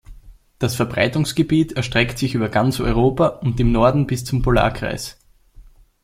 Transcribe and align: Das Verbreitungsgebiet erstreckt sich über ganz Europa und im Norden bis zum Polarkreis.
Das 0.57 0.73
Verbreitungsgebiet 0.73 1.73
erstreckt 1.73 2.17
sich 2.17 2.33
über 2.33 2.49
ganz 2.49 2.79
Europa 2.79 3.27
und 3.27 3.59
im 3.59 3.71
Norden 3.71 4.07
bis 4.07 4.25
zum 4.25 4.41
Polarkreis. 4.41 5.19